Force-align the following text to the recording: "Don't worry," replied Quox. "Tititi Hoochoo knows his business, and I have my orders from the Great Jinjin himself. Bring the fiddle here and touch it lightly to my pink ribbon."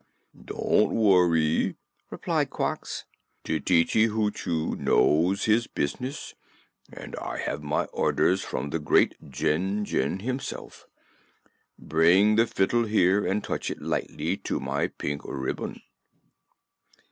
"Don't 0.45 0.95
worry," 0.95 1.75
replied 2.09 2.49
Quox. 2.49 3.03
"Tititi 3.45 4.07
Hoochoo 4.07 4.75
knows 4.75 5.45
his 5.45 5.67
business, 5.67 6.33
and 6.91 7.15
I 7.17 7.37
have 7.37 7.61
my 7.61 7.85
orders 7.93 8.41
from 8.41 8.71
the 8.71 8.79
Great 8.79 9.13
Jinjin 9.29 10.21
himself. 10.21 10.87
Bring 11.77 12.35
the 12.35 12.47
fiddle 12.47 12.85
here 12.85 13.23
and 13.27 13.43
touch 13.43 13.69
it 13.69 13.79
lightly 13.79 14.37
to 14.37 14.59
my 14.59 14.87
pink 14.87 15.21
ribbon." 15.23 15.79